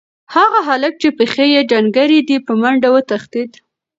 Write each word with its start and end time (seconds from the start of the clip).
هغه 0.35 0.59
هلک 0.67 0.93
چې 1.01 1.09
پښې 1.17 1.45
یې 1.53 1.61
ډنګرې 1.69 2.19
دي، 2.27 2.37
په 2.45 2.53
منډه 2.61 2.89
وتښتېد. 2.93 3.51